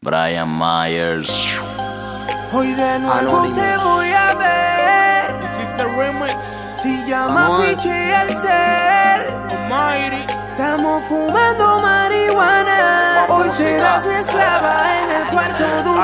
Brian 0.00 0.48
Myers. 0.48 1.52
Hoy 2.52 2.72
de 2.72 2.98
nuevo 3.00 3.52
te 3.52 3.76
voy 3.78 4.12
a 4.12 4.34
ver. 4.36 5.40
This 5.40 5.58
is 5.58 5.74
the 5.76 5.84
remix. 5.86 6.44
Si 6.80 7.04
llama 7.08 7.58
Piche 7.58 8.14
al 8.14 8.32
ser. 8.32 9.26
Almighty. 9.50 10.24
Estamos 10.50 11.02
fumando 11.04 11.80
marihuana. 11.80 13.26
Hoy 13.28 13.50
serás 13.50 14.06
mi 14.06 14.14
esclava 14.14 15.02
en 15.02 15.20
el 15.20 15.28
cuarto 15.30 15.82
de 15.82 15.90
un 15.90 16.00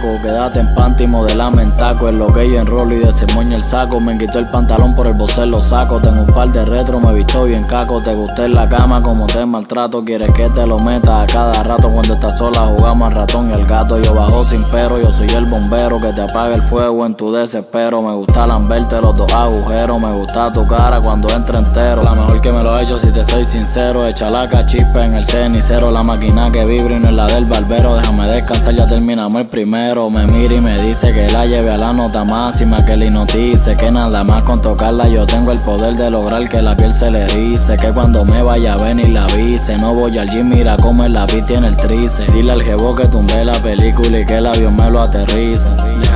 Quédate 0.00 0.60
en 0.60 0.74
panty, 0.74 1.06
modelame 1.08 1.62
en 1.62 1.76
taco. 1.76 2.10
Lo 2.10 2.32
que 2.32 2.48
yo 2.48 2.60
enrolo 2.60 2.94
y 2.94 2.98
desemoño 2.98 3.56
el 3.56 3.64
saco. 3.64 3.98
Me 3.98 4.16
quitó 4.16 4.38
el 4.38 4.46
pantalón 4.46 4.94
por 4.94 5.08
el 5.08 5.14
bocel 5.14 5.50
lo 5.50 5.60
saco. 5.60 6.00
Tengo 6.00 6.22
un 6.22 6.32
par 6.32 6.52
de 6.52 6.64
retro, 6.64 7.00
me 7.00 7.12
visto 7.12 7.44
bien 7.44 7.64
caco. 7.64 8.00
Te 8.00 8.14
gusté 8.14 8.44
en 8.44 8.54
la 8.54 8.68
cama 8.68 9.02
como 9.02 9.26
te 9.26 9.44
maltrato. 9.44 10.04
Quieres 10.04 10.30
que 10.32 10.48
te 10.50 10.66
lo 10.66 10.78
meta 10.78 11.22
a 11.22 11.26
cada 11.26 11.62
rato. 11.64 11.90
Cuando 11.90 12.14
estás 12.14 12.38
sola 12.38 12.60
jugamos 12.60 13.08
al 13.08 13.14
ratón 13.16 13.50
y 13.50 13.54
el 13.54 13.66
gato. 13.66 14.00
Yo 14.00 14.14
bajo 14.14 14.44
sin 14.44 14.62
pero, 14.70 15.00
yo 15.00 15.10
soy 15.10 15.28
el 15.30 15.46
bombero 15.46 16.00
que 16.00 16.12
te 16.12 16.22
apaga 16.22 16.54
el 16.54 16.62
fuego 16.62 17.04
en 17.04 17.14
tu 17.14 17.32
desespero. 17.32 18.00
Me 18.00 18.12
gusta 18.12 18.46
lamberte 18.46 19.00
los 19.00 19.14
dos 19.16 19.32
agujeros. 19.34 20.00
Me 20.00 20.12
gusta 20.12 20.52
tu 20.52 20.62
cara 20.64 21.00
cuando 21.00 21.28
entra 21.34 21.58
entero. 21.58 22.02
La 22.02 22.14
mejor 22.14 22.40
que 22.40 22.52
me 22.52 22.62
lo 22.62 22.78
he 22.78 22.84
hecho 22.84 22.98
si 22.98 23.10
te 23.10 23.24
soy 23.24 23.44
sincero. 23.44 24.06
Echa 24.06 24.28
la 24.28 24.48
cachispa 24.48 25.04
en 25.04 25.16
el 25.16 25.24
cenicero. 25.24 25.90
La 25.90 26.04
máquina 26.04 26.52
que 26.52 26.64
vibra 26.64 26.94
y 26.94 27.00
no 27.00 27.08
es 27.08 27.14
la 27.14 27.26
del 27.26 27.46
barbero. 27.46 27.96
Déjame 27.96 28.26
descansar, 28.26 28.74
ya 28.74 28.86
terminamos 28.86 29.40
el 29.40 29.48
primero. 29.48 29.87
Me 29.88 30.26
mira 30.26 30.54
y 30.54 30.60
me 30.60 30.76
dice 30.82 31.14
que 31.14 31.30
la 31.30 31.46
lleve 31.46 31.70
a 31.70 31.78
la 31.78 31.94
nota 31.94 32.22
máxima. 32.22 32.84
Que 32.84 32.94
le 32.94 33.06
hipnotice. 33.06 33.74
Que 33.74 33.90
nada 33.90 34.22
más 34.22 34.42
con 34.42 34.60
tocarla 34.60 35.08
yo 35.08 35.24
tengo 35.24 35.50
el 35.50 35.60
poder 35.60 35.94
de 35.94 36.10
lograr 36.10 36.46
que 36.46 36.60
la 36.60 36.76
piel 36.76 36.92
se 36.92 37.10
le 37.10 37.22
erice. 37.22 37.78
Que 37.78 37.90
cuando 37.90 38.22
me 38.26 38.42
vaya 38.42 38.74
a 38.74 38.76
venir 38.76 39.08
la 39.08 39.24
avise. 39.24 39.78
No 39.78 39.94
voy 39.94 40.18
al 40.18 40.28
gym, 40.28 40.50
mira 40.50 40.76
cómo 40.76 41.06
el 41.06 41.14
lápiz 41.14 41.42
tiene 41.46 41.68
el 41.68 41.76
trice. 41.76 42.26
Dile 42.34 42.52
al 42.52 42.62
jevo 42.62 42.94
que 42.94 43.06
tumbe 43.06 43.42
la 43.46 43.54
película 43.54 44.20
y 44.20 44.26
que 44.26 44.36
el 44.36 44.46
avión 44.46 44.76
me 44.76 44.90
lo 44.90 45.00
aterrice. 45.00 45.66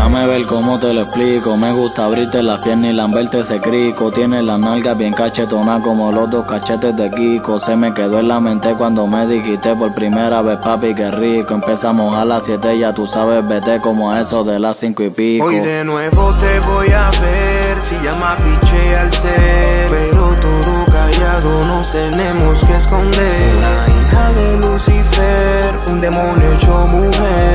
Déjame 0.03 0.27
ver 0.27 0.47
cómo 0.47 0.81
te 0.81 0.93
lo 0.93 1.03
explico. 1.03 1.57
Me 1.57 1.71
gusta 1.71 2.07
abrirte 2.07 2.43
las 2.43 2.61
piernas 2.63 2.91
y 2.91 2.93
lamberte 2.93 3.39
ese 3.39 3.61
crico. 3.61 4.11
Tiene 4.11 4.43
la 4.43 4.59
nalga 4.59 4.95
bien 4.95 5.13
cachetona 5.13 5.81
como 5.81 6.11
los 6.11 6.29
dos 6.29 6.45
cachetes 6.45 6.97
de 6.97 7.09
Kiko. 7.09 7.61
Se 7.61 7.77
me 7.77 7.95
quedó 7.95 8.19
en 8.19 8.27
la 8.27 8.41
mente 8.41 8.75
cuando 8.75 9.07
me 9.07 9.25
dijiste 9.27 9.77
por 9.77 9.95
primera 9.95 10.43
vez, 10.43 10.57
papi, 10.57 10.93
qué 10.97 11.09
rico. 11.13 11.55
Empezamos 11.55 12.17
a 12.17 12.25
las 12.25 12.43
7, 12.47 12.81
ya 12.81 12.93
tú 12.93 13.07
sabes, 13.07 13.47
vete 13.47 13.81
como 13.81 14.11
a 14.11 14.21
eso 14.21 14.43
de 14.43 14.59
las 14.59 14.77
5 14.79 15.05
y 15.05 15.11
pico. 15.11 15.45
Hoy 15.45 15.61
de 15.61 15.85
nuevo 15.85 16.35
te 16.35 16.59
voy 16.67 16.89
a 16.89 17.09
ver. 17.21 17.81
Si 17.81 17.95
llama 18.05 18.35
Piche 18.35 18.97
al 18.97 19.13
ser. 19.13 19.87
Pero 19.89 20.35
todo 20.35 20.85
callado 20.87 21.65
nos 21.69 21.93
tenemos 21.93 22.65
que 22.65 22.77
esconder. 22.77 23.55
La 23.61 23.87
hija 23.87 24.33
de 24.33 24.57
Lucifer, 24.67 25.75
un 25.91 26.01
demonio 26.01 26.55
hecho 26.55 26.87
mujer. 26.91 27.52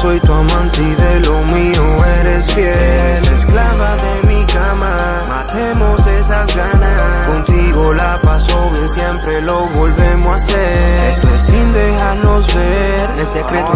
Soy 0.00 0.20
tu 0.20 0.32
amante 0.32 0.80
y 0.80 0.94
de 0.94 1.20
lo 1.26 1.42
mío 1.46 2.04
eres 2.20 2.46
fiel. 2.52 3.34
Esclava 3.34 3.96
de 3.96 4.28
mi 4.28 4.46
cama, 4.46 4.96
matemos 5.28 6.06
esas 6.06 6.54
ganas. 6.54 7.26
Contigo 7.26 7.92
la 7.94 8.20
paso 8.22 8.70
bien, 8.70 8.88
siempre 8.88 9.42
lo 9.42 9.68
volvemos 9.70 10.28
a 10.28 10.36
hacer. 10.36 11.10
Esto 11.10 11.34
es 11.34 11.42
sin 11.42 11.72
dejarnos 11.72 12.54
ver. 12.54 13.10
En 13.18 13.26
secreto 13.26 13.72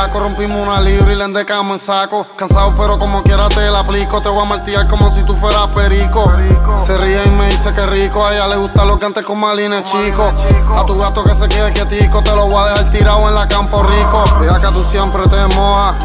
bellaco 0.00 0.20
Rompimos 0.20 0.66
una 0.66 0.80
libra 0.80 1.12
y 1.12 1.16
le 1.16 1.24
endecamos 1.24 1.74
en 1.74 1.80
saco. 1.80 2.26
Cansado 2.36 2.74
pero 2.76 2.98
como 2.98 3.22
quiera 3.22 3.48
te 3.48 3.70
la 3.70 3.80
aplico. 3.80 4.20
Te 4.22 4.28
voy 4.28 4.42
a 4.42 4.44
martillar 4.44 4.88
como 4.88 5.10
si 5.10 5.22
tú 5.22 5.36
fueras 5.36 5.66
perico. 5.68 6.30
Se 6.76 6.96
ríe 6.96 7.22
y 7.24 7.30
me 7.30 7.46
dice 7.46 7.72
que 7.72 7.86
rico. 7.86 8.24
A 8.24 8.34
ella 8.34 8.46
le 8.46 8.56
gusta 8.56 8.84
lo 8.84 8.98
que 8.98 9.06
antes 9.06 9.24
con 9.24 9.38
Malines 9.38 9.84
chico. 9.84 10.32
A 10.76 10.84
tu 10.86 10.98
gato 10.98 11.22
que 11.24 11.34
se 11.34 11.48
quede 11.48 11.72
quietico 11.72 12.22
Te 12.22 12.34
lo 12.34 12.46
voy 12.46 12.62
a 12.62 12.70
dejar 12.70 12.90
tirado 12.90 13.28
en 13.28 13.34
la 13.34 13.48
campo 13.48 13.82
rico. 13.82 14.24
Vea 14.40 14.58
que 14.60 14.68
tú 14.68 14.82
siempre 14.84 15.22
te 15.28 15.54
mojas 15.54 15.96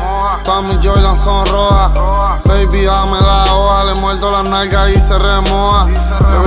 Todas 0.44 0.64
mis 0.64 0.86
Jordan 0.86 1.16
son 1.16 1.46
rojas. 1.46 1.92
Baby 2.46 2.86
dame 2.86 3.22
la 3.22 3.54
hoja. 3.54 3.84
Le 3.86 3.94
muerdo 3.96 4.32
las 4.32 4.44
nalgas 4.50 4.90
y 4.90 5.00
se 5.00 5.18
remoja 5.18 5.88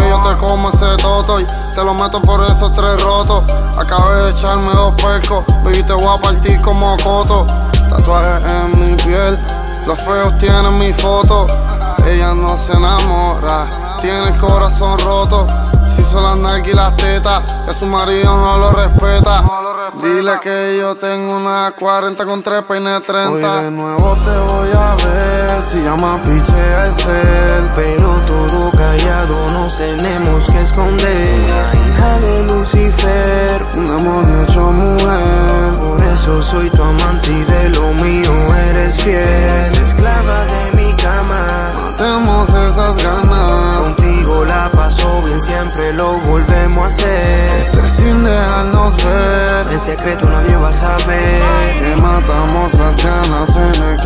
yo 0.08 0.20
te 0.22 0.40
como 0.40 0.70
ese 0.70 0.96
toto 1.02 1.40
y 1.40 1.46
te 1.74 1.84
lo 1.84 1.94
meto 1.94 2.20
por 2.22 2.42
esos 2.44 2.72
tres 2.72 3.02
rotos. 3.02 3.44
Acabé 3.76 4.24
de 4.24 4.30
echarme 4.30 4.72
dos 4.72 4.96
percos 4.96 5.44
Baby 5.62 5.82
te 5.82 5.92
voy 5.92 6.18
a 6.18 6.20
partir 6.20 6.60
como 6.62 6.96
coto. 6.96 7.46
Tatuajes 7.88 8.50
en 8.50 8.80
mi 8.80 8.94
piel 8.96 9.38
Los 9.86 9.98
feos 10.00 10.36
tienen 10.38 10.78
mi 10.78 10.92
foto. 10.92 11.46
Ella 12.06 12.32
no 12.32 12.56
se 12.56 12.72
enamora 12.72 13.66
Tiene 14.00 14.28
el 14.28 14.38
corazón 14.38 14.98
roto 15.00 15.46
Son 16.08 16.22
las 16.22 16.38
nalgas 16.38 16.68
y 16.68 16.72
las 16.74 16.96
tetas 16.96 17.42
Que 17.66 17.74
su 17.74 17.84
marido 17.84 18.34
no 18.34 18.56
lo 18.58 18.72
respeta. 18.72 19.44
Dile 20.02 20.38
que 20.40 20.76
yo 20.78 20.94
tengo 20.96 21.36
una 21.36 21.72
40 21.78 22.24
con 22.24 22.42
tres 22.42 22.62
peines 22.62 23.02
30 23.02 23.30
Hoy 23.30 23.64
de 23.64 23.70
nuevo 23.70 24.16
te 24.22 24.52
voy 24.52 24.68
a 24.72 24.94
ver 25.04 25.62
Si 25.70 25.80
llama 25.82 26.20
piche 26.22 26.74
al 26.76 26.94
ser 26.94 27.70
Pero 27.74 28.14
todo 28.26 28.70
callado 28.72 29.50
nos 29.52 29.76
tenemos 29.76 30.46
que 30.46 30.62
esconder. 30.62 31.50
La 31.50 31.74
hija 31.74 32.20
de 32.20 32.42
Lucifer, 32.44 33.66
Un 33.76 33.96
demonio 33.96 34.42
hecho 34.44 34.60
mujer 34.60 35.78
por 35.78 36.02
eso 36.02 36.42
soy 36.42 36.70
tu 36.70 36.82
amante 36.82 37.30
siempre 45.78 45.92
lo 45.92 46.18
volvemos 46.20 46.78
a 46.78 46.86
hacer. 46.86 47.84
Es 47.84 47.92
sin 47.92 48.22
dejarnos 48.22 48.96
ver 49.04 49.66
En 49.72 49.80
secreto 49.80 50.28
nadie 50.28 50.56
va 50.56 50.70
a 50.70 50.72
saber. 50.72 51.72
Que 51.78 52.02
matamos 52.02 52.74
las 52.74 52.96
ganas 53.04 53.56
en 53.56 53.82
el 53.82 53.96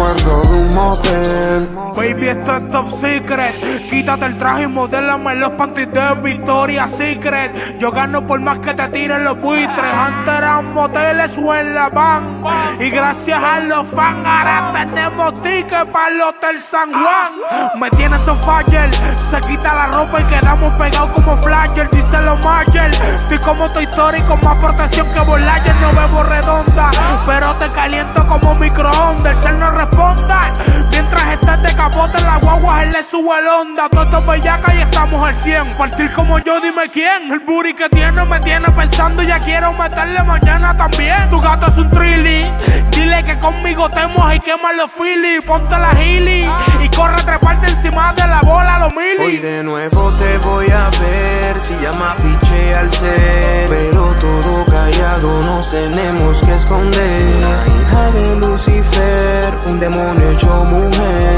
Baby, 1.94 2.28
esto 2.28 2.56
es 2.56 2.68
top 2.70 2.90
secret. 2.90 3.54
Quítate 3.88 4.26
el 4.26 4.38
traje 4.38 4.64
y 4.64 4.66
modélame 4.66 5.34
los 5.36 5.50
panties 5.50 5.92
de 5.92 6.14
Victoria 6.22 6.88
Secret. 6.88 7.78
Yo 7.78 7.92
gano 7.92 8.26
por 8.26 8.41
más 8.41 8.58
que 8.58 8.74
te 8.74 8.88
tiren 8.88 9.22
los 9.22 9.41
buitres. 9.41 9.92
Antes 9.94 10.34
eran 10.34 10.72
moteles 10.72 11.38
o 11.38 11.54
en 11.54 11.74
la 11.74 11.88
van. 11.91 12.42
Y 12.80 12.91
gracias 12.91 13.41
a 13.42 13.60
los 13.60 13.86
fans, 13.86 14.26
ahora 14.26 14.72
tenemos 14.72 15.41
tickets 15.42 15.84
para 15.92 16.08
el 16.08 16.20
Hotel 16.22 16.58
San 16.58 16.91
Juan. 16.91 17.78
Me 17.78 17.91
tienes 17.91 18.26
on 18.26 18.38
fire. 18.41 18.91
Se 19.16 19.41
quita 19.42 19.74
la 19.74 19.86
ropa 19.88 20.20
y 20.20 20.24
quedamos 20.24 20.72
pegados 20.72 21.10
como 21.10 21.36
flasher. 21.36 21.88
Dice 21.91 22.20
los 22.22 22.42
Mayer. 22.44 22.91
Estoy 22.91 23.38
como 23.38 23.68
tu 23.72 23.80
historia 23.80 24.24
con 24.26 24.41
más 24.41 24.56
protección 24.56 25.12
que 25.12 25.20
Volayer. 25.20 25.76
No 25.76 25.92
bebo 25.92 26.22
redonda, 26.24 26.91
pero 27.26 27.54
te 27.56 27.70
caliento 27.70 28.26
como 28.26 28.54
microondas. 28.56 29.36
El 29.36 29.36
cel 29.36 29.58
no 29.60 29.70
up 29.94 29.98
on 29.98 30.28
that. 30.28 31.01
Estés 31.32 31.62
de 31.62 31.75
capote 31.75 32.19
en 32.19 32.26
la 32.26 32.38
guagua, 32.38 32.82
él 32.82 32.93
le 32.93 33.03
sube 33.03 33.38
el 33.38 33.47
onda. 33.47 33.88
Todo 33.88 34.04
esto 34.04 34.19
es 34.19 34.26
bellaca 34.26 34.75
y 34.75 34.78
estamos 34.81 35.26
al 35.26 35.34
100. 35.34 35.76
Partir 35.76 36.10
como 36.12 36.38
yo, 36.38 36.60
dime 36.60 36.88
quién. 36.91 37.31
El 37.31 37.41
booty 37.41 37.75
que 37.75 37.88
tiene 37.88 38.25
me 38.25 38.41
tiene 38.41 38.69
pensando. 38.70 39.22
Ya 39.22 39.41
quiero 39.41 39.72
meterle 39.72 40.22
mañana 40.25 40.76
también. 40.76 41.28
Tu 41.31 41.41
gato 41.41 41.66
es 41.66 41.78
un 41.78 41.91
trilly. 41.91 42.44
Dile 42.91 43.25
que 43.25 43.38
conmigo 43.38 43.88
te 43.91 44.06
mojas 44.09 44.37
y 44.37 44.41
quema 44.41 44.72
los 44.72 44.91
philly. 44.92 45.41
Ponte 45.47 45.78
la 45.78 45.94
gili 45.97 46.48
y 46.81 46.88
corre 46.91 47.15
a 47.15 47.25
treparte 47.25 47.69
encima 47.69 48.12
de 48.15 48.26
la 48.26 48.41
bola, 48.42 48.78
los 48.78 48.92
Hoy 48.92 49.16
mili. 49.19 49.38
de 49.38 49.62
nuevo 49.65 50.10
te 50.12 50.38
voy 50.38 50.66
a 50.71 50.84
ver. 51.00 51.60
Si 51.60 51.75
llama 51.82 52.15
Piche 52.16 52.75
al 52.75 52.92
ser. 52.92 53.66
Pero 53.69 54.15
todo 54.21 54.65
callado 54.66 55.42
nos 55.42 55.71
tenemos 55.71 56.42
que 56.42 56.54
esconder. 56.54 57.42
La 57.42 57.66
hija 57.66 58.10
de 58.12 58.37
Lucifer, 58.37 59.54
un 59.66 59.80
demonio 59.80 60.30
hecho 60.30 60.65
mujer. 60.71 61.31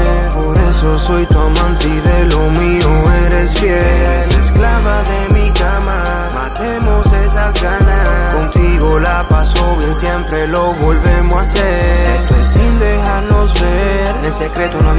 Lo 10.47 10.73
volvemos 10.73 11.35
a 11.35 11.41
hacer. 11.41 12.15
Esto 12.17 12.35
es 12.35 12.47
sin 12.47 12.79
dejarnos 12.79 13.53
ver. 13.61 14.25
En 14.25 14.31
secreto 14.31 14.81
nadie 14.81 14.94